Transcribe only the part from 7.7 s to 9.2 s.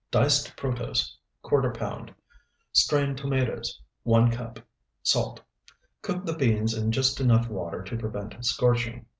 to prevent scorching.